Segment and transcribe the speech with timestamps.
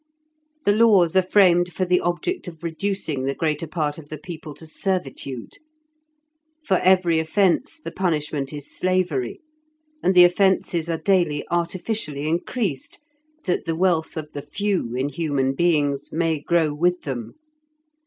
[0.65, 4.55] The laws are framed for the object of reducing the greater part of the people
[4.55, 5.59] to servitude.
[6.65, 9.41] For every offence the punishment is slavery,
[10.01, 12.99] and the offences are daily artificially increased,
[13.45, 17.35] that the wealth of the few in human beings may grow with them.